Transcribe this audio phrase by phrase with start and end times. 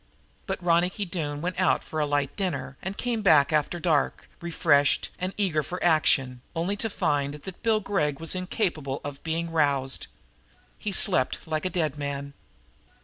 [0.47, 5.11] But Ronicky Doone went out for a light dinner and came back after dark, refreshed
[5.19, 10.07] and eager for action, only to find that Bill Gregg was incapable of being roused.
[10.79, 12.33] He slept like a dead man.